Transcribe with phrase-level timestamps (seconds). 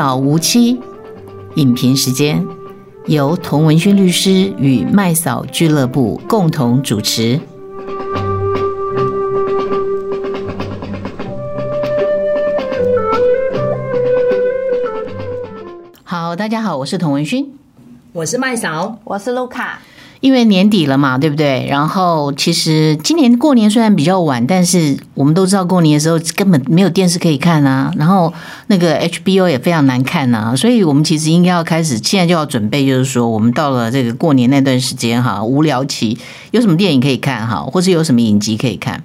[0.00, 0.80] 扫无期
[1.56, 2.42] 影评时间，
[3.04, 7.38] 由童文勋律师与麦嫂俱乐部共同主持。
[16.02, 17.52] 好，大家好，我是童文勋，
[18.14, 19.82] 我是麦嫂，我是卢卡。
[20.20, 21.66] 因为年底了嘛，对不对？
[21.70, 27.90] 然后其实今年过年虽然比较晚，但是我们都知道过年的时候根本没有电视可以看啊。
[27.96, 28.30] 然后
[28.66, 36.18] 那个 HBO 也非常难看啊，所以我们其实应该要开始，现在就要准备，就是说我们到了这个过年那段时间哈，无聊期
[36.50, 39.02] 有什么电影可以看哈，或是有什么影集可以看。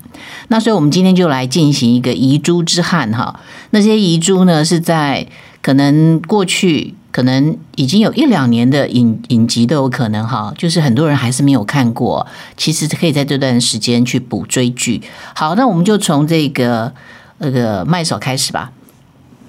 [0.49, 3.39] 那所以我们今天就来进行一个遗珠之憾哈。
[3.69, 5.25] 那些遗珠呢，是在
[5.61, 6.93] 可能过去。
[7.15, 15.01] 可能已经有一两年的影影集都有可能哈，就是很多人还是没有看过，其实可以在这段时间去补追剧。
[15.33, 16.91] 好，那我们就从这个
[17.37, 18.73] 那个麦手开始吧。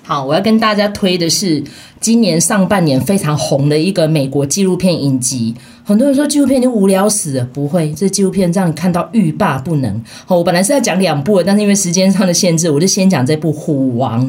[0.05, 1.61] 好，我要跟大家推的是
[2.01, 5.53] 今年上半年非常红的一个美国纪录片影集。
[5.83, 10.01] 很多人说纪录片就无聊死了，不会，这纪录片让你看到欲罢不能。
[10.25, 14.25] 好，我本来是要讲两部，但是因为时间上的限制，我就先讲这部《虎王》。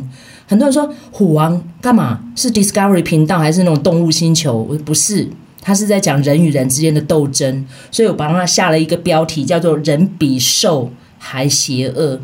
[0.50, 2.22] 很多人说《虎王》干嘛？
[2.36, 4.64] 是 Discovery 频道还是那种动物星球？
[4.86, 5.28] 不是，
[5.62, 10.89] 他是在讲人与人之间的斗争，所以我帮他下了一个标题，叫做“人比兽
[11.20, 12.22] 还邪恶”。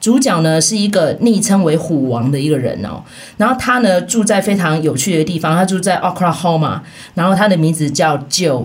[0.00, 3.02] 主角呢是一个昵称为“虎王”的一个人哦，
[3.36, 6.80] 然后他呢住在非常有趣的地方，他住在 Oklahoma，
[7.14, 8.64] 然后他的名字叫 Joe，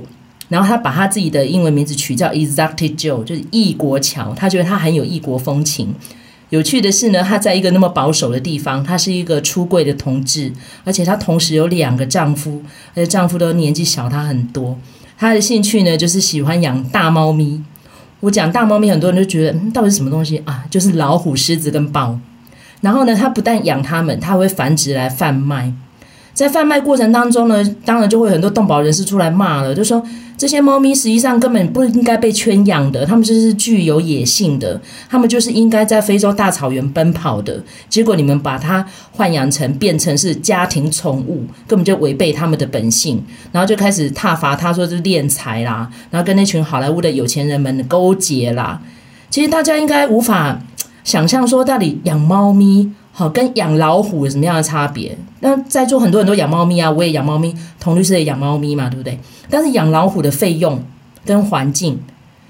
[0.50, 5.94] 然后他把他自己的英文名字取叫 Exotic Joe，就是异国乔，他觉得他很有异国风情。
[6.50, 12.62] 有趣的是呢，他在一个那么保守的地方，他是一个出柜的同志，而且他同时有两个丈夫，
[12.94, 14.78] 而且丈夫都年纪小他很多。
[15.18, 17.64] 他的兴趣呢，就是喜欢养大猫咪。
[18.22, 20.66] 我讲大猫咪，很多人都觉得，嗯，到底是什么东西啊？
[20.70, 22.20] 就是老虎、狮子跟豹。
[22.82, 25.74] 然后呢，他不但养它们，他会繁殖来贩卖。
[26.36, 30.06] 在贩卖过程当中呢，当然就会有很多动保人士出来骂了，就说。
[30.38, 37.64] 这些猫咪实际上根本不应该被圈养的，它们就是具有野性的，它们就是应该在非洲大草原奔跑的。
[37.88, 38.86] 结果你们把它
[39.16, 43.24] 豢养成变成是家庭宠物，根本就违背他们的本性，
[43.54, 48.82] 然后就开始挞伐他，说是敛财啦，然后跟那群好莱坞的有钱人们勾结啦。
[49.30, 50.60] 其实大家应该无法
[51.06, 52.92] 想象说，到底养猫咪。
[53.18, 55.18] 好，跟养老虎有什么样的差别？
[55.40, 59.18] 那在座很多人都养猫咪啊，我也养猫咪，童律师也养猫咪嘛，对不对？
[59.50, 60.84] 但是养老虎的费用
[61.24, 61.98] 跟环境，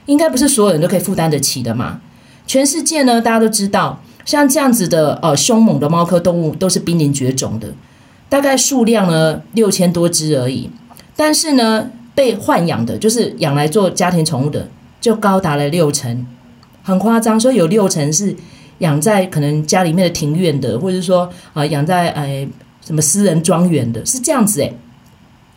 [0.07, 2.01] 应该不是所有人都可以负担得起的嘛。
[2.47, 7.67] 全世界呢，大家都知道，像这样子的呃凶猛的猫科动物都是濒临绝种的，
[8.27, 10.71] 大概数量呢六千多只而已。
[11.15, 14.67] 但是呢，被豢养的，就是养来做家庭宠物的，
[14.99, 16.25] 就高达了六成，
[16.81, 18.35] 很夸张，说有六成是。
[18.79, 22.47] 养在可能家里面的庭院的，或者是说啊，养、在哎
[22.85, 24.73] 什么私人庄园的，是这样子诶。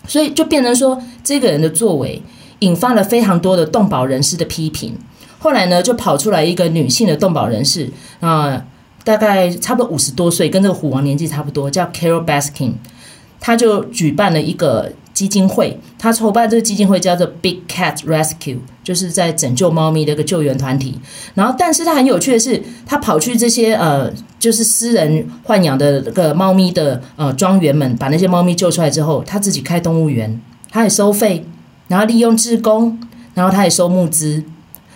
[0.07, 2.23] 所以就变成说，这个人的作为
[2.61, 4.97] 引发了非常多的动保人士的批评。
[5.39, 7.91] 后来呢，就跑出来一个女性的动保人士
[8.21, 8.65] 啊、呃，
[9.05, 12.73] 大概差不多五十多岁，跟这个虎王年纪差不多，叫 Carol Baskin，
[13.41, 14.93] 他就举办了一个。
[15.19, 20.97] 基金会，他筹办这个基金会叫做 Big Cat Rescue，就是在拯救猫咪的一个救援团体。
[21.35, 24.09] 然后，但是他很有趣的是，他跑去这些呃，
[24.39, 30.41] 就是私人豢养的这个猫咪的呃庄园们，把那些猫咪救出来之后，他自己开动物园，
[30.71, 31.45] 他也收费，
[31.89, 32.97] 然后利用志工，
[33.35, 34.45] 然后他也收募资。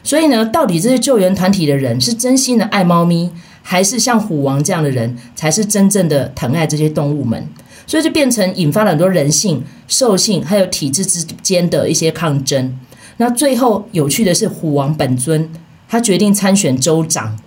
[0.04, 3.28] 所以呢，到底这些救援团体的人是真心的爱猫咪，
[3.60, 7.48] 还是像虎王这样的人才是真正的疼爱这些动物们？
[7.86, 12.78] 所以就变成引发了很多人性、兽性还有体制之间的一些抗争。
[13.18, 15.50] 那最后有趣的是，虎王本尊
[15.88, 17.38] 他决定参选州长。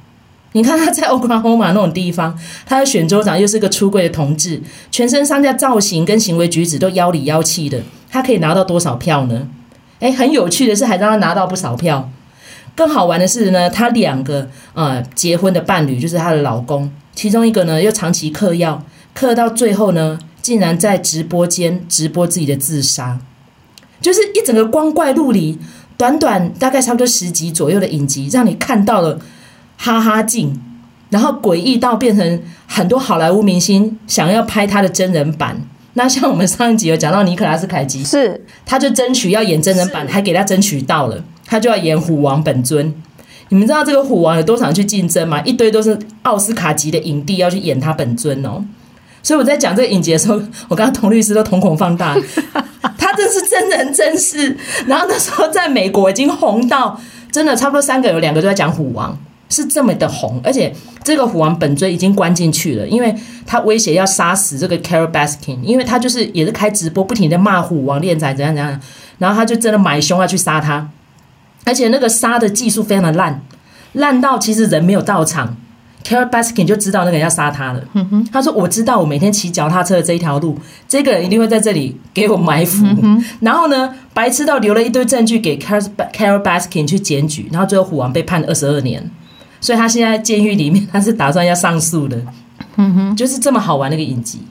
[0.53, 9.49] 你看他在 Oklahoma 那种地方，他要选州长，又是个出柜的同志，全身上下造型跟行为举止都妖里妖气的，他可以拿到多少票呢？
[9.99, 12.09] 诶，很有趣的是，还让他拿到不少票。
[12.73, 18.81] 更好玩的是呢，他两个呃结婚的伴侣，就是他的老公，其中一个呢又长期嗑药。
[19.13, 23.17] 嗑到最后呢，竟然在直播间直播自己的自杀，
[23.99, 25.57] 就是一整个光怪陆离，
[25.97, 29.19] 短短大概差不多十集左右的影集，让你看到了
[29.75, 30.61] 哈哈镜，
[31.09, 35.59] 然后诡异到变成很多好莱坞明星想要拍他的真人版。
[35.93, 42.93] 那像我们上一集有讲到尼可拉斯凯奇，是他就争取要演真人版，还给他争取到了，他就要演虎王本尊。
[43.49, 45.41] 你们知道这个虎王有多少人去竞争吗？
[45.41, 48.63] 一堆都是奥斯卡级的影帝要去演他本尊哦。
[49.25, 50.35] 所以我在讲这个影集的时候，
[50.69, 52.15] 我刚刚童律师都瞳孔放大，
[52.95, 54.55] 他这是真人真事。
[54.85, 57.01] 然后那时候在美国已经红到
[57.31, 59.17] 真的差不多三个有两个都在讲虎王，
[59.49, 60.71] 是这么的红，而且
[61.03, 63.15] 这个虎王本尊已经关进去了，因为
[63.47, 68.79] 他威胁要杀死这个 Carole Baskin，因为他就是也是开直播，不停的骂虎王练仔怎样怎样，
[69.17, 70.87] 然后他就真的买凶要去杀他，
[71.63, 73.41] 而且那个杀的技术非常的烂，
[73.93, 75.57] 烂到其实人没有到场
[76.05, 77.83] ，Carole Baskin 就知道那个人要杀他了。
[77.93, 80.57] 嗯哼，他说我知道我每天骑脚踏车的这一条路，
[80.87, 82.85] 这个人一定会在这里给我埋伏。
[83.01, 89.09] 嗯、然后呢，白痴到留了一堆证据给 Carole Baskin 去检举，然后最后虎王被判了二十二年。
[89.59, 92.21] 所以他现在监狱里面，他是打算要上诉的，
[92.75, 94.41] 嗯哼，就是这么好玩的一个影集，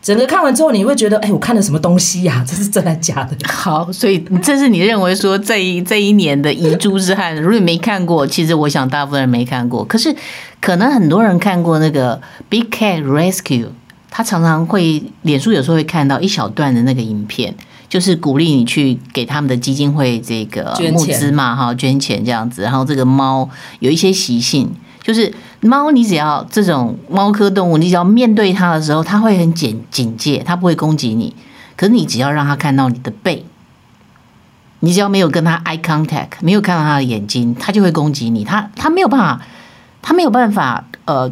[0.00, 2.44] 整个看完之后，你会觉得，哎，我看了什么东西呀、啊？
[2.48, 3.36] 这是真的假的？
[3.48, 10.14] 好，所以这是你认为说这一这一年的遗珠之憾，如果你没看过，其实我想大部分人没看过，可是
[10.60, 13.66] 可能很多人看过那个 Big Cat Rescue，
[14.10, 17.54] 他常常会脸书有时候会看到一小段的那个影片。
[17.90, 22.60] 就是鼓励你去给他们的基金会这个募资嘛，哈，捐钱这样子。
[22.60, 23.48] 然后这个猫
[23.78, 24.70] 有一些习性，
[25.02, 31.34] 就是猫，你只要这种猫科动物，你只要面对它的时候，它会很警警戒，它不会攻击你。
[31.76, 33.44] 可是你只要让它看到你的背，
[34.80, 38.44] 你只要没有跟它 eye contact，没有看到它的眼睛，它就会攻击你。
[38.44, 39.44] 它它没有办法，
[40.02, 41.30] 它没有办法，呃。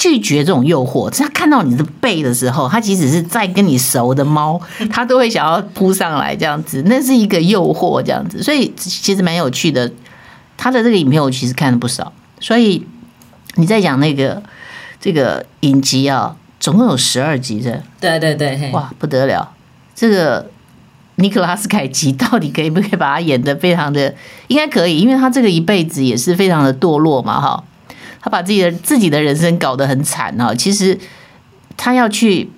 [0.00, 4.60] 拒绝这种诱惑，它看到你的背的时候，它即使是再跟你熟的猫，
[4.92, 9.90] 它都会想要扑上来这样子，那是一个诱惑这样子，所以其实蛮有趣的。
[10.56, 12.86] 他的这个影片我其实看了不少，所以
[13.56, 14.42] 你在讲那个
[15.00, 19.52] 这个影集啊，总共有十二集的，对对对，哇不得了！
[19.94, 20.50] 这个
[21.16, 24.14] 尼克拉斯凯奇到底可以不可以把他演得非常的，
[24.46, 27.64] 应该可以，因为他这个一辈子也是非常的堕落嘛，哈。
[28.20, 30.98] 他把自己的自己的人生搞得很惨哈，其实
[31.76, 32.50] 他要去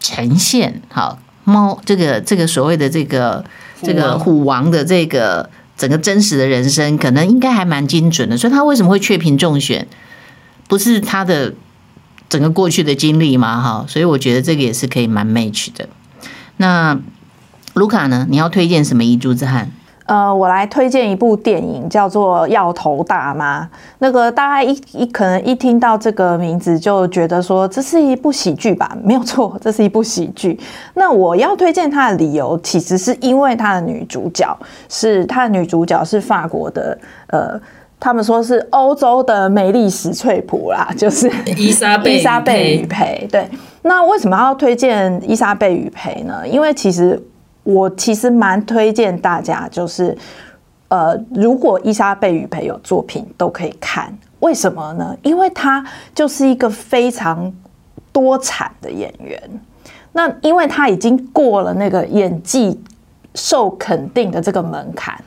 [0.00, 3.44] 呈现哈猫这个这个所谓的这个
[3.82, 8.38] 这个虎王的这个整个真实的人生，可能应该还蛮精准的。
[8.38, 9.86] 所以他为什么会雀屏中选？
[10.68, 11.52] 不是他的
[12.28, 13.60] 整个过去的经历吗？
[13.60, 15.88] 哈，所以我觉得这个也是可以蛮 match 的。
[16.56, 16.98] 那
[17.74, 18.26] 卢卡呢？
[18.28, 19.70] 你要推荐什么遗珠之憾？
[20.06, 23.64] 呃，我来推荐一部电影，叫做《药头大妈》。
[23.98, 28.96] 那个大家一一可能一听到这个名字就觉得说这是一部喜剧吧？
[29.02, 30.58] 没有错，这是一部喜剧。
[30.94, 34.56] 那我要推荐它的理由，其实是因为它的女主角
[34.88, 36.96] 是它的女主角是法国的，
[37.26, 37.60] 呃，
[37.98, 43.28] 他们说是欧洲的美丽史翠普啦，就是伊莎贝 伊莎贝雨培。
[43.30, 43.48] 对，
[43.82, 46.46] 那为什么要推荐伊莎贝雨培呢？
[46.46, 47.22] 因为其实。
[47.68, 50.16] 我其实蛮推荐大家，就是，
[50.86, 55.16] 呃，如果伊莎贝雨培有作品都可以看，为什么呢？
[55.24, 55.84] 因为他
[56.14, 57.52] 就是一个非常
[58.12, 59.36] 多产的演员。
[60.12, 62.80] 那因为他已经过了那个演技
[63.34, 65.20] 受肯定的这个门槛，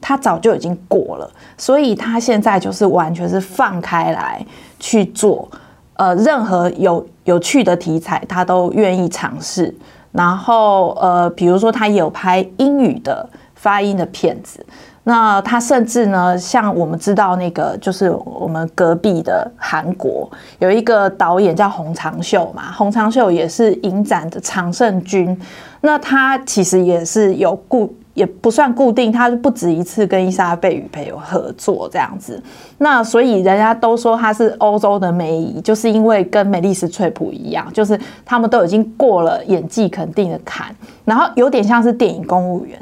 [0.00, 4.44] 他早就已经过了，所以他现在就是完全是放开来
[4.78, 5.48] 去做，
[5.94, 9.74] 呃，任何有有趣的题材，他都愿意尝试。
[10.12, 14.64] 然后，呃，比如说他也有拍英语的发音的片子，
[15.04, 25.40] 那他甚至呢，像我们知道那个，就是我们隔壁的韩国有一个导演叫洪长秀嘛，洪长秀也是影展的常胜军，
[25.82, 27.94] 那他其实也是有固。
[28.14, 32.42] 也不算固定，他不止一次跟伊莎贝雨培有合作这样子，
[32.78, 42.78] 那所以人家都说他是欧洲的梅姨，就是因为跟美丽斯翠普一样，就是他们都已经过了演技肯定的坎，然后有点像是电影公务员。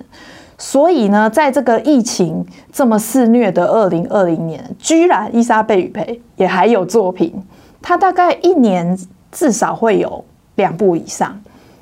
[0.56, 7.32] 所以呢，在这个疫情这么肆虐的二零二零年，居然伊莎贝雨培也还有作品，
[7.80, 8.98] 他大概一年
[9.30, 10.24] 至少会有
[10.56, 11.38] 两部以上。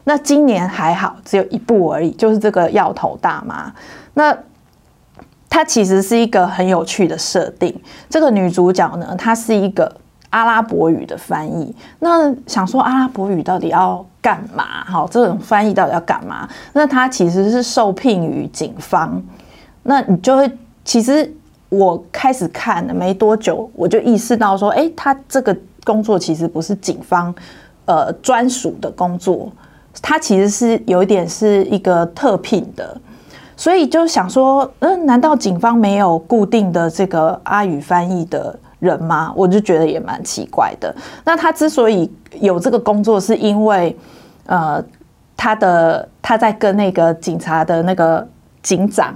[0.09, 3.73] 那今年还好，只有一部而已，就是这个药头大妈。
[4.15, 4.37] 那
[5.51, 7.77] 它其实是一个很有趣的设定。
[8.09, 9.93] 这个女主角呢，她是一个
[10.31, 11.75] 阿拉伯语的翻译。
[11.99, 14.85] 那想说阿拉伯语到底要干嘛？
[14.85, 16.49] 好，这种翻译到底要干嘛？
[16.73, 19.21] 那她其实是受聘于警方。
[19.83, 20.49] 那你就会，
[20.85, 21.29] 其实
[21.69, 27.35] 我开始看了没多久，我就意识到说，哎，她这个工作其实不是警方
[27.87, 29.51] 呃专属的工作。
[30.03, 32.97] 他其实是有一点是一个特聘的，
[33.57, 39.33] 所以就想说，嗯，难道警方没有固定的这个阿语翻译的人吗？
[39.35, 40.95] 我就觉得也蛮奇怪的。
[41.25, 42.11] 那他之所以
[42.41, 43.97] 有这个工作，是因为
[44.45, 44.83] 呃，
[45.37, 48.25] 他的他在跟那个警察的那个
[48.63, 49.15] 警长，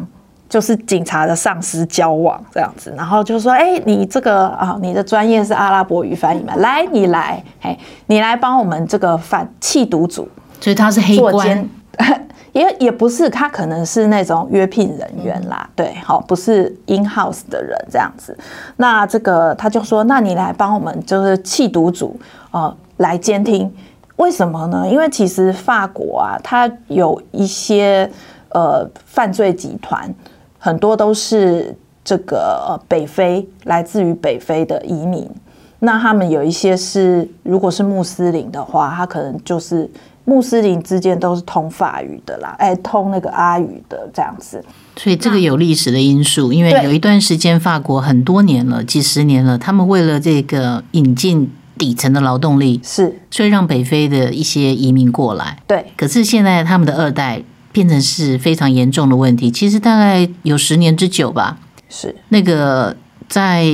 [0.48, 6.54] 就是警察的上司交往这样子，然后就说，哎，你这个啊，你的专业是阿拉伯语翻译嘛？
[6.56, 10.26] 来，你来，哎，你来帮我们这个反弃毒组。
[10.60, 11.68] 所以他是黑官，
[12.52, 18.36] 也也不是，他可能是那种约聘人员啦，嗯、对，好，不是 in house 的人这样子。
[18.76, 22.18] 那这个他就说，那你来帮我们，就是弃毒组
[22.50, 23.72] 哦、呃，来监听。
[24.16, 24.86] 为什么呢？
[24.86, 28.10] 因为其实法国啊，它有一些
[28.50, 30.12] 呃犯罪集团，
[30.58, 31.74] 很多都是
[32.04, 35.30] 这个呃北非来自于北非的移民。
[35.78, 39.88] 那他们有一些是，如果是穆斯林的话，他可能就是。
[40.24, 44.62] 穆斯林之间都是通法语的啦，哎，通那个阿语的这样子，
[44.96, 46.52] 所以这个有历史的因素。
[46.52, 55.58] 因为有一段时间，法国很多年了，几十年了，他们为了这个引进底层的劳动力，是，所以让北非的一些移民过来。
[55.66, 61.58] 对，可是现在他们的二代变成是非常严重的问题，其实大概有十年之久吧。
[61.88, 62.96] 是那个
[63.28, 63.66] 在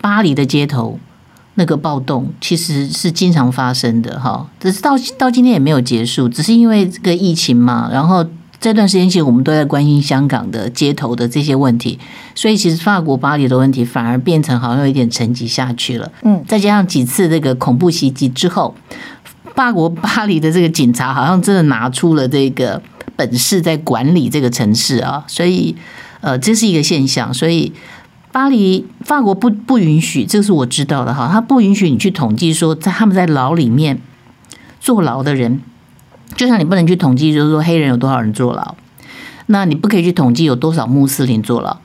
[0.00, 0.98] 巴黎的街头。
[1.58, 7.88] 那个暴动其实是经常发生的哈，只是到到今天也没有结束，只是因为这个疫情嘛。
[7.90, 8.24] 然后
[8.60, 11.98] 这段时间其实我们都在关心香港的街头的这些问题，
[12.34, 16.12] 所以其实法国巴黎的问题反而变成好像有一点沉积下去了。
[16.22, 18.74] 嗯，再加上几次这个恐怖袭击之后，
[19.54, 22.82] 法国巴黎的这个警察好像真的拿出了这个
[23.16, 25.74] 本事在管理这个城市啊，所以
[26.20, 27.72] 呃，这是一个现象，所以。
[28.36, 33.98] 巴黎，法国不不允许，这是我知道的哈，他不允许你去统计说，在他们在牢里面
[34.78, 35.62] 坐牢的人，
[36.34, 38.74] 就像你不能去统计，就是说黑人有多少人坐牢，
[39.46, 41.78] 那你不可以去统计有多少穆斯林坐牢，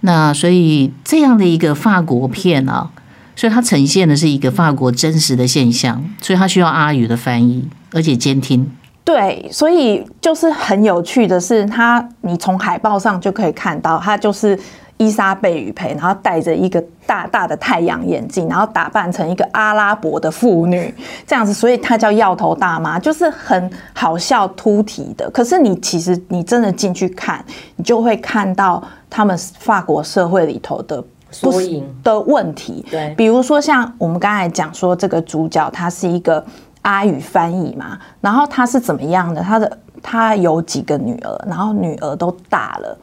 [0.00, 2.90] 那所以这样的一个法国片啊，
[3.34, 8.70] 所以它呈现的是一个法国真实的现象，所以它需要阿语的翻译，而且监听。
[9.04, 14.60] 对，所以就是很有趣的是，它你从海报上就可以看到，它就是。
[14.98, 20.92] 伊莎贝雨培，然后戴着一个大大的太阳眼镜，然后打扮成一个阿拉伯的妇女
[21.26, 25.30] 这样子，所以她叫药头大妈，就是很好笑凸体的。
[25.30, 27.42] 可是你其实你真的进去看，
[27.76, 32.84] 你就会看到他们法国社会里头的缩影的问题。
[32.90, 36.44] 对，比如说像我们刚才讲说，这个主角他是一个
[36.82, 39.40] 阿语翻译嘛，然后他是怎么样的？
[39.40, 42.98] 他的他有几个女儿，然后女儿都大了。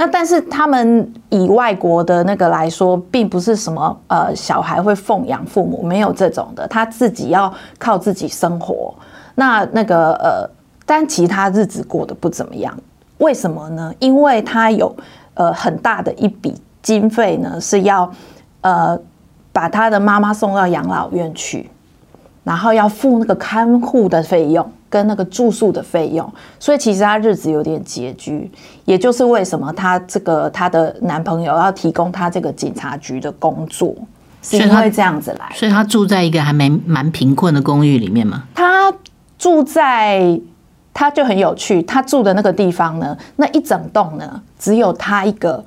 [0.00, 8.94] 那但是他们以外国的那个来说，并不是什么呃小孩会奉养父母，没有这种的，他自己要靠自己生活。
[9.34, 10.48] 那那个呃，
[10.86, 12.72] 但其他日子过得不怎么样，
[13.18, 13.92] 为什么呢？
[13.98, 14.94] 因为他有
[15.34, 18.08] 呃很大的一笔经费呢，是要
[18.60, 18.96] 呃
[19.52, 21.68] 把他的妈妈送到养老院去，
[22.44, 24.72] 然后要付那个看护的费用。
[24.90, 28.50] 跟那个住宿的费用，所以其实她日子有点拮据，
[28.86, 33.94] 也就是为什么她这个她的男朋友要提供她这个警察局的工作，
[34.40, 35.52] 是因为这样子来。
[35.54, 38.44] 所以她住在一个还蛮蛮贫困的公寓里面嘛。
[38.54, 38.90] 她
[39.38, 40.40] 住在，
[40.94, 45.62] 她就很有趣，她住的那个地方呢，那一整栋呢，只有她一个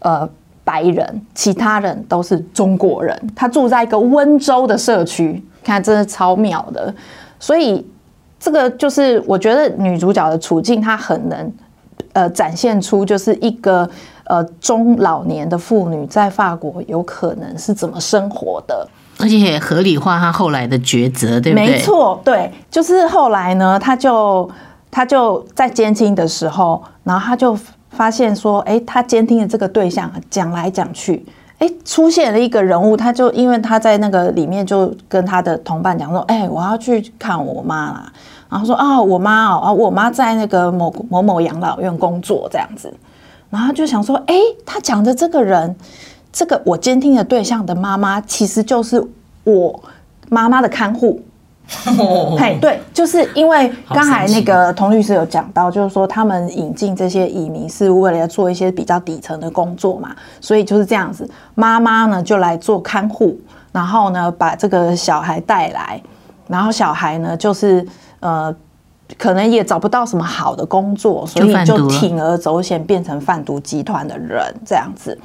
[0.00, 0.28] 呃
[0.64, 3.18] 白人，其他人都是中国人。
[3.34, 6.94] 她住在一个温州的社区，看真的超妙的，
[7.40, 7.82] 所以。
[8.46, 11.52] 这个就是我觉得女主角的处境，她很能
[12.12, 13.90] 呃展现出就是一个
[14.22, 18.86] 呃中老年的妇女在法国有可能是怎么生活的，
[19.18, 21.66] 而且也合理化她后来的抉择，对不对？
[21.66, 24.48] 没错，对，就是后来呢，她就
[24.92, 27.58] 她就在监听的时候，然后她就
[27.90, 31.26] 发现说，哎，她监听的这个对象讲来讲去。
[31.58, 38.12] 哎，出现了一个人物，他就因为他在那个里面就跟他的同伴讲说：“哎，我要去看我妈啦。”
[38.48, 42.92] 然后说：“啊，我妈哦，我妈在那个某某某养老院工作这样子。”
[43.50, 44.34] 然后就想说：“哎，
[44.64, 45.74] 他讲的这个人，
[46.32, 49.02] 这个我监听的对象的妈妈，其实就是
[49.44, 49.82] 我
[50.28, 51.20] 妈妈的看护。”
[52.38, 63.36] 嘿，对，就是因为刚才那个童律师有讲到，就是说他们引进这些移民是为了要做一些比较底层的工作嘛，所以就是这样子，妈妈呢就来做看护，
[63.72, 66.00] 然后呢把这个小孩带来，
[66.46, 67.84] 然后小孩呢就是
[68.26, 68.56] 呃
[69.16, 75.16] 可能也找不到什么好的工作，所以就铤而走险变成贩毒集团的人这样子，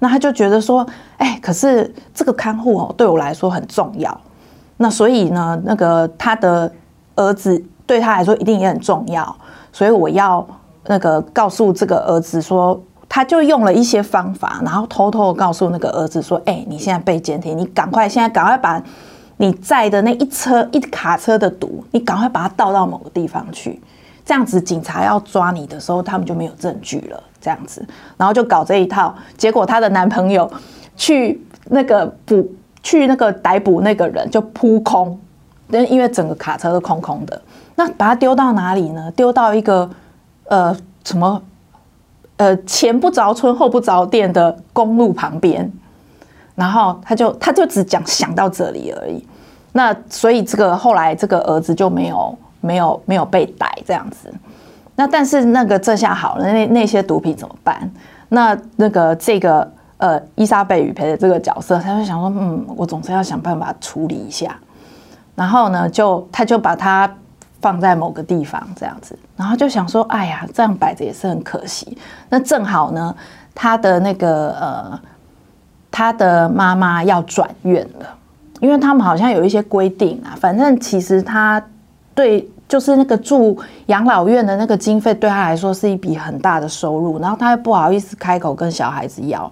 [0.00, 0.84] 那他就觉得说，
[1.18, 4.20] 哎，可是这个看护哦对我来说很重要。
[4.78, 6.72] 那所以呢，那个他的
[7.14, 9.36] 儿子对他来说一定也很重要，
[9.72, 10.44] 所以我要
[10.86, 18.82] 那个告诉这个儿子说，他就用了一些方法，然后偷偷告诉那个儿子说：“哎，你现在被监听，你赶快现在赶快把
[19.38, 23.80] 你载的那一车一卡车的毒，你赶快把它倒到某个地方去，
[24.24, 27.22] 这样子警察要抓你的时候，他们就没有证据了。
[27.40, 27.82] 这样子，
[28.16, 30.48] 然后就搞这一套，结果她的男朋友
[30.94, 32.46] 去那个捕。”
[32.80, 35.18] 去那个逮捕那个人就扑空，
[35.90, 37.42] 因为整个卡车都空空的。
[37.74, 39.10] 那把他丢到哪里呢？
[39.10, 39.90] 丢到一个
[40.44, 41.42] 呃什么
[42.36, 45.70] 呃前不着村后不着店的公路旁边，
[46.58, 49.24] 然后他就他就只讲想到这里而已。
[49.70, 54.32] 那所以这个后来这个儿子就没有没有没有被逮这样子。
[54.96, 57.88] 那但是那个这下好了，那那些毒品怎么办？
[58.30, 64.58] 那那个这个呃伊莎贝雨培的这个角色，他就想说，嗯，我总是要想办法处理一下。
[65.36, 67.08] 然后呢，就他就把它
[67.60, 71.96] 放在某个地方这样子，然后就想说，哎呀，这样摆着也是很可惜。
[72.28, 73.14] 那正好呢，
[73.54, 75.00] 他的那个呃，
[75.98, 78.06] 他的妈妈要转院了。
[78.60, 81.60] 因为他们好像有一些规定啊，反正其实他
[82.14, 89.50] 对就是那个住养老院的那个经费对他来说是一笔很大的收入，然后他又不好意思开口跟小孩子要，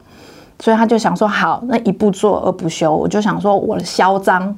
[0.60, 4.56] 所以他就想说好，那一不做而不休，我就想说我嚣张。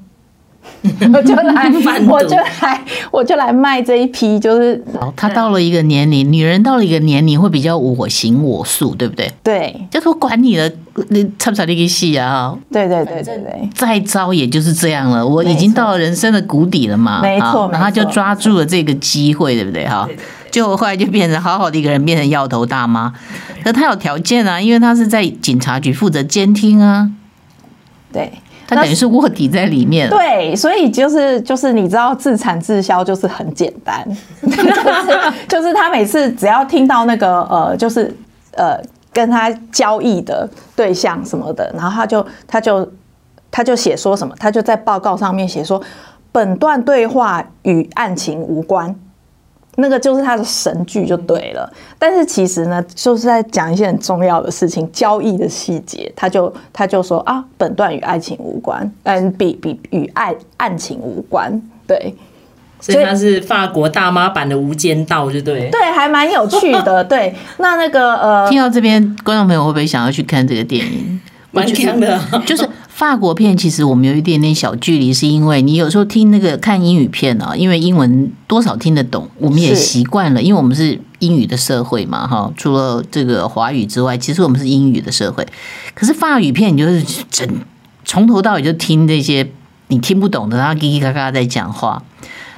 [1.13, 1.71] 我就来，
[2.09, 4.83] 我就来，我就来卖这一批，就是。
[5.17, 9.33] 他到了一个年龄，女人到了一个年龄会比较我行我素，对不对？
[9.43, 10.71] 对，就说管你了，
[11.09, 12.57] 你差不差那个戏啊？
[12.71, 15.27] 对对对对对，再招也就是这样了。
[15.27, 19.87] 我已经到了人生的谷底了嘛，没错，然后就抓住了这个机会，对不对？
[19.89, 20.09] 哈，
[20.51, 23.13] 就后来就变成好好的一个人，变成药头大妈。
[23.65, 27.11] 可他有条件啊，因为他是在警察局负责监听啊。
[28.13, 28.33] 对。
[28.69, 34.07] 他等于是卧底在里面，对，所以就是就是你知道自产自销就是很简单，
[34.45, 38.15] 就是就是他每次只要听到那个呃就是
[38.53, 38.79] 呃
[39.11, 40.47] 跟他交易的
[40.77, 42.93] 对象什么的，然后他就他就
[43.51, 45.83] 他就写说什么，他就在报告上面写说
[46.31, 48.95] 本段对话与案情无关。
[49.81, 62.13] 那个就是他的神剧就对了，但是其实呢，就是在讲一些很重要的事情，交易的细节，他就他就说啊，本段与爱情无关，嗯，比比与爱案情无关，对，
[62.81, 71.21] 所以他是法国大妈版的《无间道》，就对，对，还蛮有趣的， 对，那那个呃，听到这边，观众朋友会不会想要去看这个电影？
[71.53, 72.69] 蛮强的，就是。
[72.99, 82.53] 法国片其实我们有一点点小距离，是因为你有时候听那个看英语片啊，因为英文多少听得懂，我们也习惯了，因为我们是英语的社会嘛，哈。
[82.57, 85.47] 除了这个华语之外，其实我们是英语的社会。
[85.95, 87.49] 可是法语片，你就是整
[88.05, 89.49] 从头到尾就听这些
[89.87, 92.03] 你听不懂的，然后叽叽嘎嘎在讲话，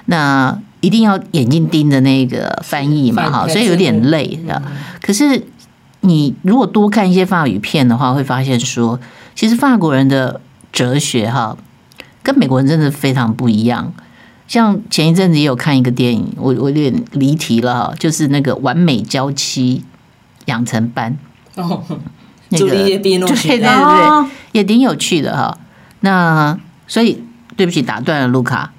[0.06, 4.62] 那一定要眼睛盯着那个翻译嘛，哈，所以有点累的。
[5.02, 5.44] 可是
[6.00, 8.98] 你如果多看一些法语片的话，会发现说。
[9.34, 10.40] 其实法国人的
[10.72, 11.56] 哲学哈，
[12.22, 13.92] 跟美国人真的非常不一样。
[14.46, 19.84] 像前一阵子也有看一个电影，我我有点离题了哈，就是那个《完美娇妻
[20.46, 21.16] 养成班》
[21.62, 21.82] 哦，
[22.48, 25.58] 那个对对对对，也挺有趣的哈。
[26.00, 27.22] 那所以
[27.56, 28.72] 对不起，打断了卢卡。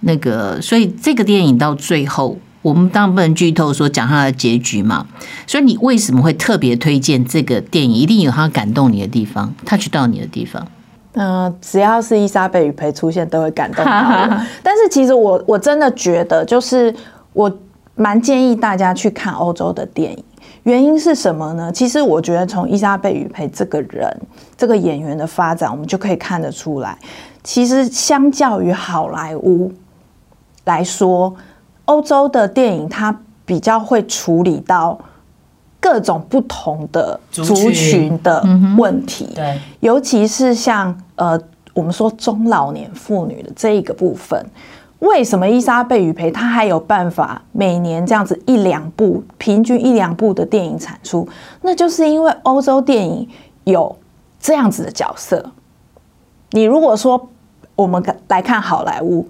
[0.00, 2.38] 那个所以这个电影到最后。
[2.66, 5.06] 我们当然不能剧透说讲它的结局嘛，
[5.46, 7.92] 所以你为什么会特别推荐这个电影？
[7.92, 10.66] 一定有它感动你的地方，touch 到你的地方。
[11.12, 14.40] 嗯、呃，只要是伊莎贝雨培出现，都会感动到我。
[14.64, 16.92] 但是其实我我真的觉得，就是
[17.32, 17.48] 我
[17.94, 20.24] 蛮建议大家去看欧洲的电影。
[20.64, 21.70] 原因是什么呢？
[21.70, 24.12] 其实我觉得从伊莎贝雨培这个人、
[24.56, 26.98] 这个演员的发展，我们就可以看得出来，
[27.44, 29.72] 其实相较于好莱坞
[30.64, 31.32] 来说。
[31.86, 34.98] 欧洲的电影，它比较会处理到
[35.80, 38.44] 各种不同的族群的
[38.76, 41.40] 问题，对，尤其是像呃，
[41.72, 44.44] 我们说中老年妇女的这一个部分，
[44.98, 51.28] 为什么伊莎贝雨培她还有办法每年这样子一两部，平均一两部的电影产出？
[51.62, 53.28] 那就是因为欧洲电影
[53.62, 53.96] 有
[54.40, 55.52] 这样子的角色。
[56.50, 57.28] 你如果说
[57.76, 59.28] 我们来看好莱坞。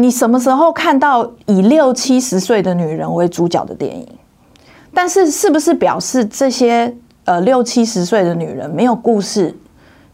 [0.00, 4.08] 你什么时候看到以六七十岁的女人为主角的电影？
[4.94, 6.92] 但是是不是表示这些
[7.26, 9.54] 呃六七十岁的女人没有故事？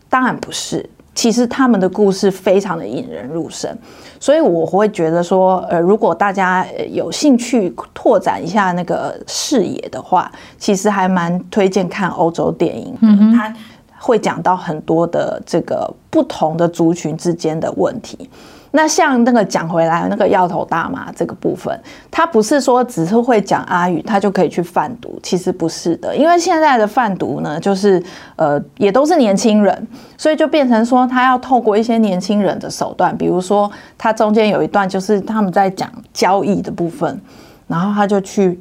[0.09, 3.73] 当然不是，其实他们的故事非常的引人入胜。
[4.19, 12.93] 所以我会觉得说，呃，如果大家有兴趣拓展一下那个视野的话，其实还蛮推荐看欧洲电影。
[13.03, 13.55] 嗯哼，它
[14.01, 18.29] 会讲到很多的这个不同的族群之间的问题。
[18.77, 26.15] 那像那个讲回来，那个药头大妈这个部分，他不是说只是会讲阿语，他就可以去贩毒，其实不是的。
[26.15, 28.01] 因为现在的贩毒呢，就是
[28.37, 37.19] 呃，也都是年轻人，所以就变成说他要透过一些年轻人的手段，比如说他中间有一段就是他们在讲交易的部分，
[37.67, 38.61] 然后他就去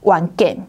[0.00, 0.64] 玩 game，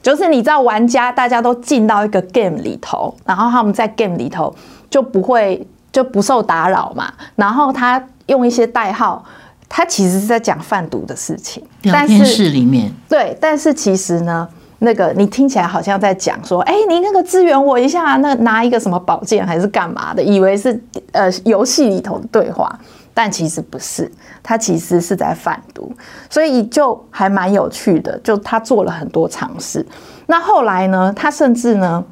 [0.00, 4.54] 就是你知道玩家大家都进到一个 game 里头，然后他们在 game 里头
[4.88, 5.66] 就不会。
[5.92, 9.24] 就不受打扰嘛，然后他用一些代号
[9.68, 11.62] 他其实是在讲贩毒的事情。
[11.82, 14.48] 聊天室里面，对，但是其实呢，
[14.78, 20.80] 那个你听起来好像在讲说，哎，你那个支援我一下，那拿一个什么宝剑还是干嘛的，以为是
[21.12, 22.78] 呃游戏里头的对话，
[23.12, 24.10] 但其实不是，
[24.42, 25.92] 他其实是在贩毒，
[26.28, 29.84] 所以就还蛮有趣的，就他做了很多尝试。
[30.26, 32.04] 那后来呢，他甚至呢。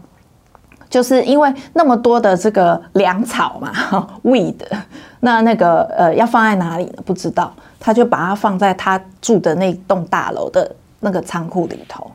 [0.88, 3.72] 就是因为那么多的这个粮草嘛，
[4.24, 4.56] weed，
[5.20, 7.02] 那那个呃要放在哪里呢？
[7.04, 12.10] 不知道，他就把它放在他住的那栋大楼的那个仓库里头。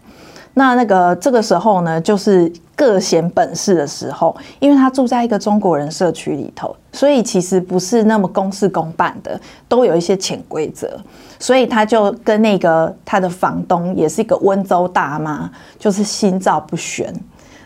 [0.56, 11.00] 那那个这个时候呢，就是各显本事的时候，因为他住在一个中国人社区里头，所以其实不是那么公事公办的，都有一些潜规则。
[11.40, 17.12] 所以他就跟那个他的房东，也是一个温州大妈，就是心照不宣。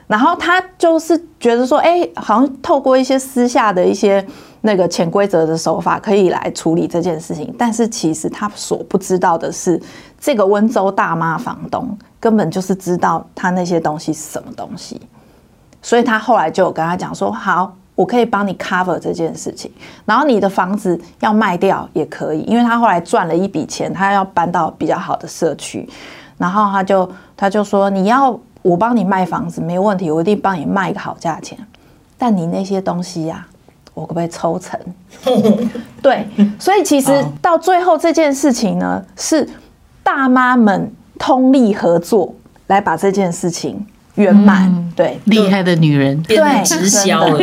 [0.08, 4.26] 然后他就是觉得说，哎，好像透过一些私下的一些
[4.62, 7.54] 那个潜规则的手法，可以来处理这件事情。
[7.58, 9.78] 但是其实他所不知道的是，
[10.18, 11.86] 这个温州大妈房东
[12.22, 15.02] 根本就是知道他那些东西是什么东西。
[15.82, 19.70] 所以他后来就有跟他讲说，好，我可以帮你 cover 这件事情。
[20.06, 25.86] 然后你的房子要卖掉也可以，因为他后来赚了一笔钱，他要搬到比较好的社区。
[26.38, 28.40] 然后他就他就说，你要。
[28.68, 31.58] 我帮你卖房子没问题，我一定帮你卖一个好价钱。
[32.18, 33.48] 但你那些东西呀、啊，
[33.94, 34.78] 我可不可以抽成？
[36.02, 36.28] 对，
[36.60, 39.48] 所以其实到最后这件事情呢，是
[40.04, 42.34] 大妈们通力合作
[42.68, 43.86] 来把这件事情。
[44.18, 47.38] 圆满，嗯、对，厉害的女人，对，直销了，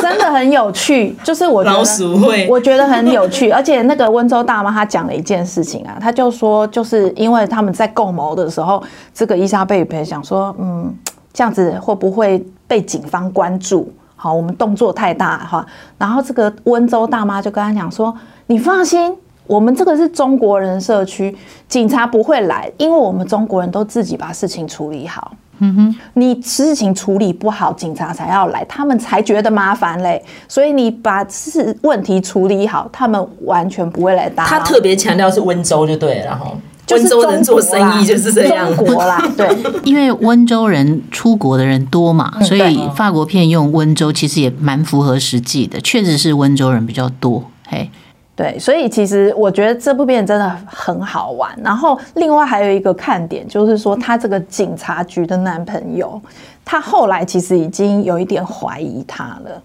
[0.00, 1.16] 真的很有趣。
[1.24, 3.50] 就是我觉得，老鼠会，我觉得很有趣。
[3.50, 8.82] 而且那个温州大妈她讲了一件事情啊，她就说，就是因为他们在共谋的时候，
[9.14, 10.94] 这个伊莎贝与培想说，嗯，
[11.32, 13.90] 这样子会不会被警方关注？
[14.14, 15.66] 好，我们动作太大哈。
[15.96, 18.14] 然后这个温州大妈就跟他讲说，
[18.48, 19.14] 你放心，
[19.46, 21.34] 我们这个是中国人社区，
[21.68, 25.32] 警察不会来，因为我们中国人都自己把事情处理好。
[25.58, 30.22] 嗯哼，你事情处理不好，警察才要来，他们才觉得麻烦嘞。
[30.48, 34.44] 所以你把事问题处理好，他们完全不会来打。
[34.44, 36.56] 他特别强调是温州就对了，然后
[36.90, 38.74] 温州人做生意就是这样。
[38.76, 39.48] 中国啦，对，
[39.82, 47.44] 因为温州人出国的人多嘛，所以法国片用温州其实也蛮符合实际的，确实是温州人比较多。
[47.66, 47.90] 嘿。
[48.36, 51.58] 对，所以其实我觉得这部片真的很好玩。
[51.64, 56.20] 然后另外还有一个看点，就是说他这个警察局的男朋友，
[56.62, 59.62] 他后来其实已经有一点怀疑他了。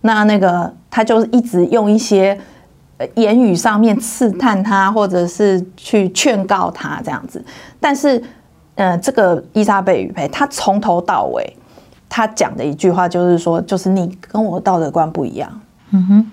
[0.00, 2.38] 那那个他就一直用一些
[3.16, 7.44] 言语上面刺探他，或者是去劝告他这样子。
[7.78, 8.22] 但是，
[8.76, 11.54] 呃，这个伊莎贝与培，他从头到尾
[12.08, 15.60] 他讲的一句话就是说，就是你跟我道德观不一样。
[15.90, 16.30] 嗯哼，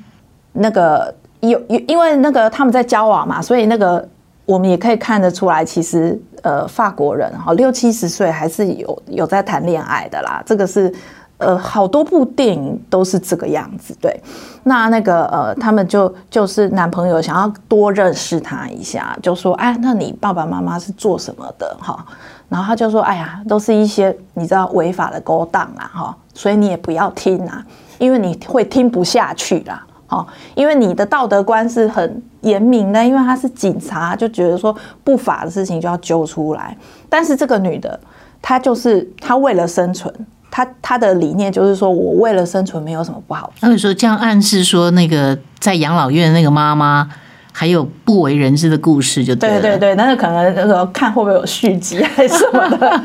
[0.53, 1.13] 那个。
[1.41, 4.07] 有有，因为那个他们在交往嘛，所以那个
[4.45, 10.41] 我们也可以看得出来，其实呃，法国人哈六七十岁还是有有在谈恋爱的啦。
[10.45, 10.93] 这个是
[11.37, 13.95] 呃，好多部电影都是这个样子。
[13.99, 14.21] 对，
[14.63, 22.05] 那那个呃，他们就就是男朋友想要多认识他一下，就说哎，那你爸爸妈妈是做什么的哈？
[22.47, 27.65] 然后他就说哎呀，都是一些你知道违法的勾当啊哈，所以你也不要听啊，
[27.97, 29.83] 因为你会听不下去啦。
[30.11, 36.77] 哦，因为你的道德观是很严明的，因为他是警察，就觉得说不法的事情就要揪出来。
[37.09, 37.99] 但是这个女的，
[38.41, 40.13] 她就是她为了生存，
[40.51, 43.51] 她她的理念就是说我为了生存没有什么不好。
[43.61, 47.09] 那你说这样暗示说，那个在养老院那个妈妈。
[47.51, 49.61] 还有不为人知的故事，就对了。
[49.61, 53.03] 对对对，但是可能那个看会不会有续集还是什么的。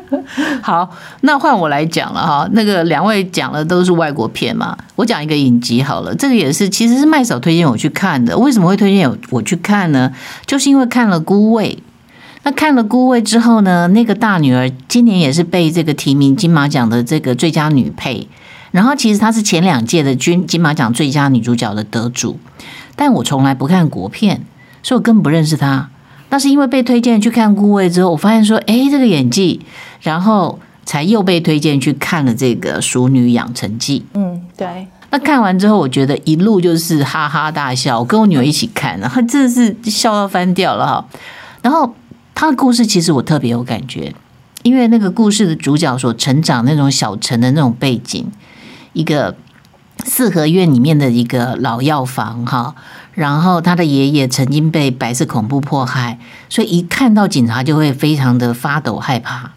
[0.62, 0.88] 好，
[1.22, 2.48] 那换我来讲了哈。
[2.52, 6.14] 那个两位讲的都是外国片嘛，我讲一个影集好了。
[6.14, 8.36] 这个也是，其实是麦嫂推荐我去看的。
[8.36, 10.12] 为什么会推荐我去看呢？
[10.44, 11.78] 就是因为看了《孤味》。
[12.44, 18.28] 那看了《孤味》之后呢，那个大女儿今年也是被这个提名金马奖的这个最佳女配。
[18.70, 22.38] 然后其实她是前两届的金金马奖最佳女主角的得主。
[23.00, 24.44] 但我从来不看国片，
[24.82, 25.88] 所以我根本不认识他。
[26.30, 29.60] 那是因为被推荐去看《孤味》之后，我发现说，哎，这个演技，
[30.02, 34.00] 然后才又被推荐去看了这个《熟女养成记》。
[34.14, 34.88] 嗯，对。
[35.10, 38.00] 那看完之后，我觉得一路就是哈哈大笑。
[38.00, 41.06] 我跟我女儿一起看，然后真的是笑到翻掉了哈。
[41.62, 41.94] 然后
[42.34, 44.12] 她的故事其实我特别有感觉，
[44.64, 48.26] 因为那个故事的主角所成长那种小城的那种背景，
[48.92, 49.36] 一个。
[50.18, 52.74] 四合院里面的一个老药房哈，
[53.12, 59.52] 然后他的爷爷曾经被白色恐怖迫害，所以一看到警察就会非常的发抖害怕，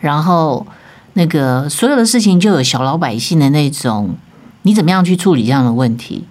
[0.00, 0.66] 然后
[1.12, 4.16] 那个所有的事情就有小老百姓的那种，
[4.62, 6.24] 你怎么样去处理这样的问题？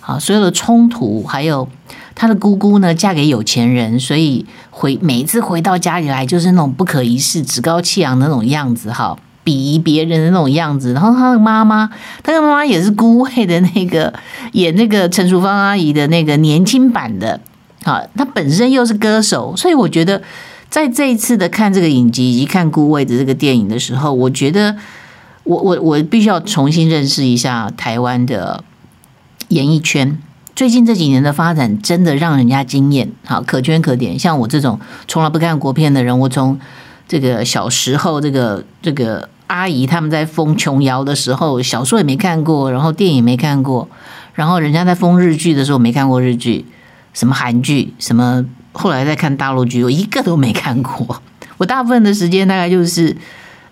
[0.00, 1.66] 好，所有的冲突，还有
[2.14, 9.16] 他的姑姑呢，嫁给有钱人，所以回每一次回到家里来，就是那种不可一世、趾高气扬的那种样子，哈，
[9.50, 10.92] 鄙夷别人的那种样子。
[10.92, 11.90] 然后他的妈妈，
[12.22, 14.14] 他的妈妈也是孤味的那个
[14.52, 17.40] 演那个陈淑芳阿姨的那个年轻版的，
[17.82, 20.22] 啊，他本身又是歌手，所以我觉得
[20.68, 24.76] 在这一次的看这个影集以及看孤味的这个电影的时候，我觉得
[25.42, 28.62] 我我我必须要重新认识一下台湾的。
[29.48, 30.16] 演艺圈
[30.54, 34.16] 最近这几年的发展真的让人家惊艳，好，可圈可点。
[34.16, 36.56] 像我这种从来不看国片的人，我从
[37.08, 43.88] 这个小时候，这个这个阿姨他们在封琼瑶的时候，小说也没看过，然后电影没看过，
[44.32, 46.64] 然后人家在封日剧的时候没看过日剧，
[47.12, 51.20] 什么韩剧，什么后来在看大陆剧，我一个都没看过。
[51.56, 53.16] 我大部分的时间大概就是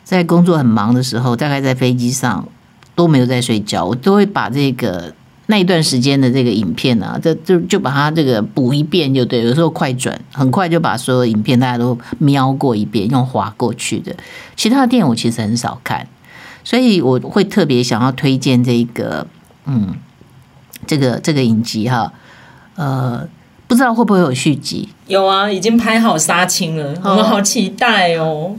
[0.03, 2.49] 在工作很忙的时候，大概在飞机上
[2.97, 5.15] 都没有在睡觉，我都会把这个。
[5.51, 14.15] 那一段时间的这个影片啊，这就就把它这个补一遍就对，有时候快转，很快就把所有影片大家都瞄过一遍，用划过去的。
[14.57, 16.07] 其他的电影我其实很少看，
[16.63, 19.27] 所以我会特别想要推荐这个，
[19.65, 19.95] 嗯，
[20.87, 22.13] 这个这个影集哈，
[22.77, 23.27] 呃，
[23.67, 24.91] 不知道会不会有续集？
[25.07, 28.55] 有啊，已经拍好杀青了，我们好期待哦。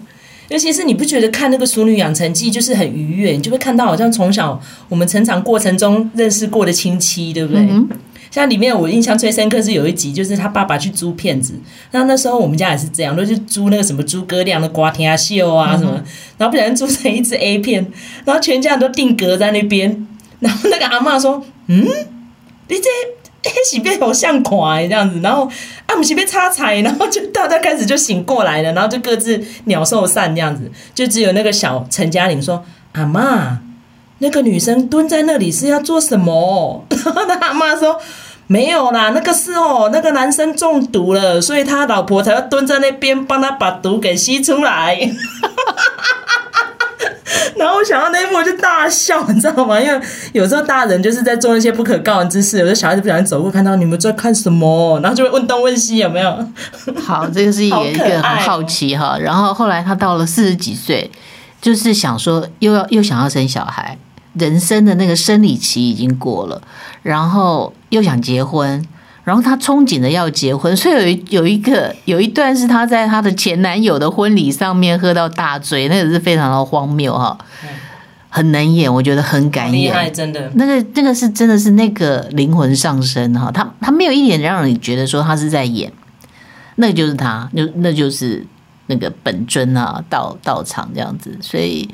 [0.49, 4.59] 尤其是你不觉得看那个《熟女养成记》就是很愉悦，你就会看到好像从小
[4.89, 7.61] 我们成长过程中认识过的亲戚，对不对？
[7.61, 7.87] 嗯、
[8.31, 11.53] 像里面我印象最深刻是有一集，就是他爸爸去租片子，
[11.91, 16.03] 那那时候我们家也是这样，都去租那个什么诸葛亮的瓜田秀啊什么，嗯、
[16.39, 17.85] 然后不小心租成一支 A 片，
[18.25, 20.07] 然后全家人都定格在那边，
[20.39, 21.85] 然后那个阿嬷说：“嗯，
[22.67, 22.89] 你这。”
[23.43, 25.49] 哎，是被偶像款这样子，然后
[25.85, 33.59] 啊，不是被插彩，然后就大家开始就醒过来了，然后就各自鸟兽散这样子，就只有那个小陈嘉玲说：“阿妈，
[34.17, 37.97] 那个女生蹲在那里是要做什么？”然后他阿妈说
[38.47, 44.99] ：“没有啦，那个是哦，那个男生中毒了，所以他老婆才要蹲在那边帮他把毒给吸出来。”
[47.55, 49.79] 然后我想到那一幕我就大笑，你知道吗？
[49.79, 50.01] 因为
[50.33, 56.47] 有时候大人就是在做一些不可告人之事，有的小孩子不小心走过，看到你们在看什么，然后就会问东问西，有没有？
[56.99, 59.17] 好，这个是一个一个很好奇哈。
[59.19, 61.09] 然后后来他到了四十几岁，
[61.61, 63.97] 就是想说又要又想要生小孩，
[64.33, 66.61] 人生的那个生理期已经过了，
[67.03, 68.85] 然后又想结婚。
[69.29, 77.37] 然后她憧憬着要结婚，所以有一有一个有一段是她在她的前男友的婚礼上面喝到大醉，那个是非常的荒谬哈，
[78.27, 80.51] 很能演，我觉得很敢演，厉害，真的。
[80.55, 85.93] 那个那个是真的是那个灵魂上身哈，他他没有一点让你觉得说他是在演，
[86.77, 88.43] 那个就是他，就那就是
[88.87, 91.87] 那个本尊啊，到到场这样子，所以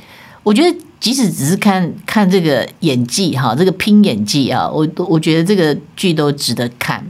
[0.43, 7.05] 我觉得即使只是看看这个演技哈，这个拼演技啊，我我觉得这个剧都值得看。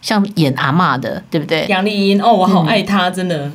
[0.00, 1.66] 像演阿嬷的，对不对？
[1.68, 3.50] 杨丽英哦，我好爱她，真的，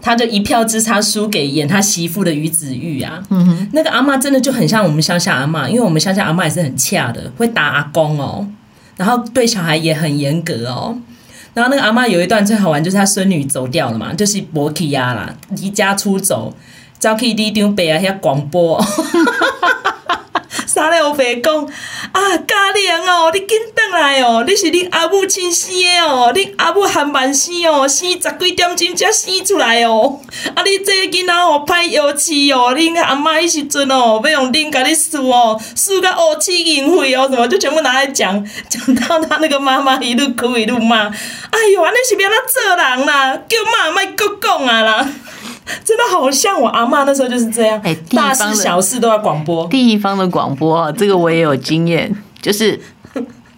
[0.00, 3.22] 她就一票之差输给演她媳妇的于子玉啊。
[3.30, 8.46] 嗯哼，那个阿嬷真的就很像我们乡下阿嬷，因为我们乡下阿嬷也是很恰的，会打阿公哦，
[8.96, 10.96] 然后对小孩也很严格哦。
[11.54, 16.54] 然后那个阿嬷有一段最好玩，就是她孙女走掉了嘛，就是博起亚啦，离家出走，
[16.98, 18.82] 走去李长伯啊遐广播。
[20.72, 21.54] 三个乌白讲
[22.12, 30.18] 啊，嘉玲哦，你紧转来哦，你是恁阿母亲生的哦，恁阿母含万生哦，生十几点钟才生出来哦。
[30.54, 41.00] 啊，你这个囡仔哦，歹幼稚哦，恁阿妈迄时阵哦，要用恁甲你输哦，输到乌起银灰哦，什么就全部拿来讲，讲到他那个妈妈一路哭一路骂，
[41.50, 43.36] 哎呦，安尼是要哪做人啦？
[43.46, 45.06] 叫妈卖搁讲啊啦。
[45.84, 49.66] 真的好像我阿嬷那时候就是这样，哎，大事小事都要广播。
[49.68, 52.78] 地方的广播，这个我也有经验，就是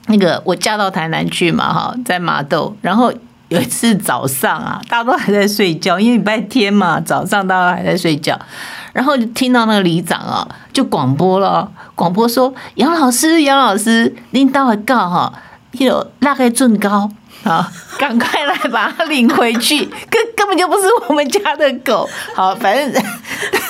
[0.08, 3.12] 那个我嫁到台南去嘛，哈，在麻豆，然后
[3.48, 8.38] 有一次早上啊，大家都还在睡觉，因为礼拜天嘛，早上大家还在睡觉，
[8.92, 15.32] 然后就听到那个里长啊，就广播了，广播说杨老师，杨老师，您待会告哈，
[15.72, 17.10] 有那个最高。
[17.44, 17.64] 好，
[17.98, 22.09] 赶快来把它领回去， 根根本就不是我们家的狗。
[22.35, 23.02] 好，反正，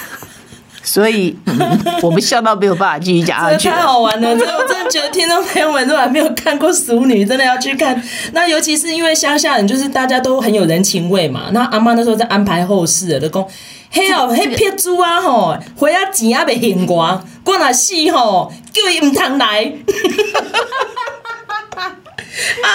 [0.83, 3.69] 所以、嗯、我们笑到没有办法继续讲下去。
[3.69, 8.01] 太好玩了，真的我真的觉得听众朋友们如果还没有看过《俗女》，真的要去看。
[8.33, 11.49] 那尤其是因为乡下人，就是大家都很有人情味嘛。
[11.53, 13.45] 那阿妈那时候在安排后事的，就讲：
[13.91, 19.73] 嘿哦，嘿撇猪啊吼，花啊钱啊未还我，我若死吼，叫伊唔通来。
[22.63, 22.67] 啊，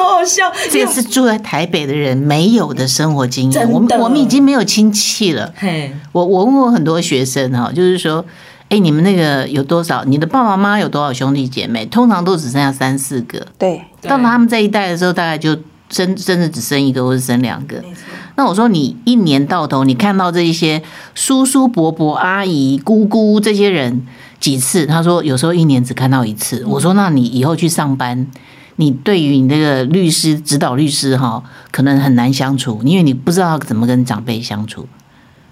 [0.00, 0.52] 好好笑！
[0.70, 3.70] 这个是住在台北的人没有的生活经验。
[3.70, 5.52] 我们我们已经没有亲戚了。
[5.56, 8.24] 嘿，我我问过很多学生哈，就是说，
[8.68, 10.04] 哎，你们那个有多少？
[10.04, 11.86] 你的爸爸妈妈有多少兄弟姐妹？
[11.86, 13.46] 通常都只剩下三四个。
[13.58, 15.56] 对，到了他们这一代的时候，大概就
[15.90, 17.82] 生真的只生一个或者生两个。
[18.36, 20.82] 那我说，你一年到头，你看到这一些
[21.14, 24.04] 叔叔伯伯、阿姨、姑姑这些人
[24.40, 24.86] 几次？
[24.86, 26.64] 他说有时候一年只看到一次。
[26.66, 28.26] 我说，那你以后去上班，
[28.76, 34.86] 你对于你那个律师、指导律师哈，可能很难相处，因为你不知道怎么跟长辈相处。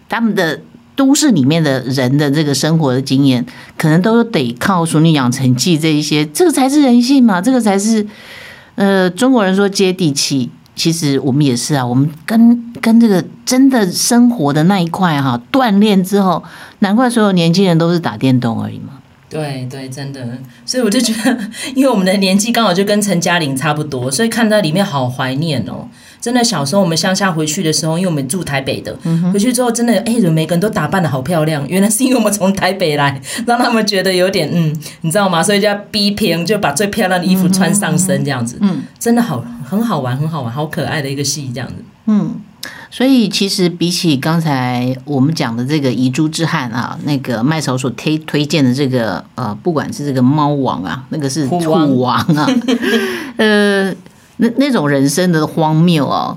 [0.09, 0.61] 他们的
[0.95, 3.47] 都市里面的人的这个生活的经验，
[3.79, 8.07] 可能都得靠《熟女养成记》这一些，这个才是人性嘛，这个才是
[8.75, 10.51] 呃中国人说接地气。
[10.75, 16.43] 其实我们也是啊，我们跟跟这个真的生活的那一块哈，锻炼之后，
[16.79, 18.95] 难怪所有年轻人都是打电动而已嘛。
[19.33, 20.21] 对对，真的，
[20.66, 21.38] 所以我就觉得，
[21.75, 25.88] 因为我们的年纪刚好就跟陈嘉玲差不多，所以看到里面好怀念哦。
[26.21, 28.97] 真的，小时候我们乡下回去的时候，因为我们住台北的，
[29.33, 31.66] 回去之后真的，哎，每个人都打扮得好漂亮。
[31.66, 35.42] 原来是因为我们从台北来，让他们觉得有点嗯，你知道吗？
[35.42, 41.75] 所以就要逼平，就把最漂亮的衣服穿上身，这样子，嗯，真的好，很好玩，很好玩，好可爱的一个戏，这样子，
[42.07, 42.35] 嗯。
[42.90, 52.48] 所以其实比起刚才我们讲的这个遗珠之憾啊，那个麦嫂所推推荐的这个呃，不管是这个猫王啊，那个是兔王啊，
[53.38, 53.94] 呃。
[54.38, 56.37] 那那种人生的荒谬哦，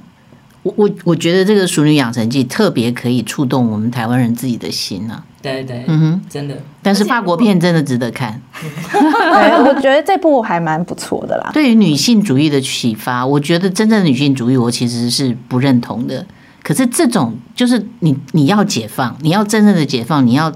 [0.65, 5.23] 我我我觉得这个《熟女养成记》特别可以触动我们台湾人自己的心啊。
[5.39, 6.58] 对对，嗯哼，真的。
[6.82, 8.41] 但是法国片真的值得看。
[8.60, 11.51] 对，我觉得这部还蛮不错的啦。
[11.54, 16.25] 对于女性主义的启发，我觉得真正的女性主义，我其实是不认同的。
[16.63, 20.51] 可是这种就是你你要解放，你要真正的解放，你要。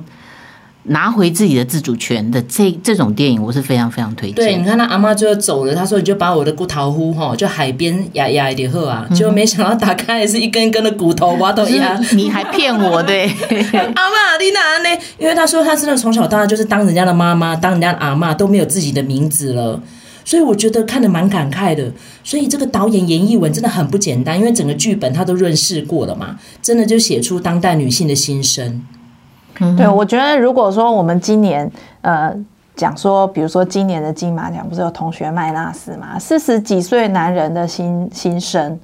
[0.90, 4.36] 拿回自己的自主权的这这种电影，我是非常非常推荐。
[4.36, 12.00] 对，你看他阿妈最后走了，他说：“你就把我的骨头呼哈，就海边压压一点喝啊。”结果没想到打开也是一根一根的骨头，挖都压。
[12.14, 13.26] 你还骗我对？
[13.72, 15.02] 阿妈，你哪呢？
[15.18, 19.80] 因为他说他真的从小到大就是当人家的妈妈，当人家的阿妈都没有自己的名字了，
[20.26, 21.92] 所以我觉得看得蛮感慨的。
[22.24, 28.84] 所以这个导演严艺文真的很不简单，因为整个剧本他都润饰过了嘛，真的就写出当代女性的心声。
[29.78, 31.70] 对，我觉得如果说我们今年
[32.02, 32.34] 呃
[32.76, 38.80] 讲说，比如说今年的金马奖不是有同学麦纳斯嘛，四十几岁男人的心心声，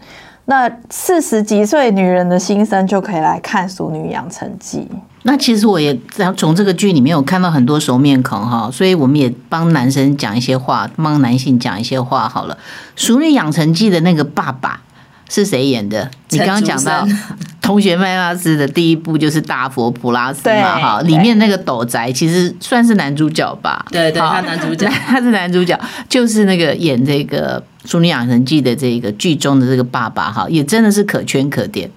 [0.46, 4.88] 那四十几岁女人的心声就可以来看《熟女养成记》。
[5.24, 5.98] 那其实我也
[6.38, 12.56] 从这个剧里面有看到很多熟面孔哈，所以我们也帮男生讲一些话，帮男性讲一些话好了，
[12.96, 14.82] 《熟女养成记》的那个爸爸。
[15.30, 16.10] 是谁演的？
[16.30, 17.08] 你刚刚讲到
[17.62, 23.84] 同学麦拉斯的第一部就是大佛普拉斯嘛，哈，里面那个斗宅其实算是男主角吧？
[23.92, 27.60] 对对，他男主角， 他是男主角，就是那个演这个
[27.90, 31.90] 《淑女养成记》的这个剧中的这个爸爸，哈，也真的是可圈可点。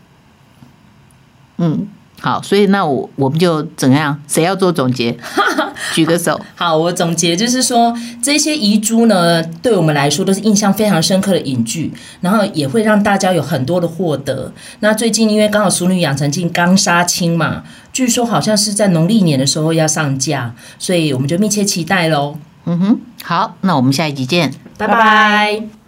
[1.59, 1.87] 嗯。
[2.21, 4.21] 好，所以那我我们就怎样？
[4.27, 5.17] 谁要做总结？
[5.95, 6.41] 举个手。
[6.57, 14.53] 好，我总结就是说，这些遗珠呢，对我们来说都是印象非常深刻的影剧，然后也会让大家有很多的获得。
[14.81, 22.37] 那最近因为刚好《熟女养成记》刚杀青嘛，据说好像是在农历年的时候要上架，所以我们就密切期待喽。
[22.67, 24.95] 嗯哼，好，那我们下一集见，拜拜。
[24.95, 25.88] 拜拜。